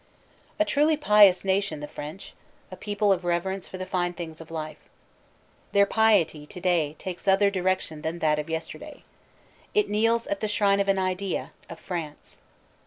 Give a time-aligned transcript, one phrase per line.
[0.59, 2.33] A truly pious nation, the French;
[2.71, 4.89] a people of reverence for the fine things of life.
[5.73, 9.03] Their piety today takes other direc tion than that of yesterday.
[9.75, 12.39] It kneels at the shrine of an idea, of France.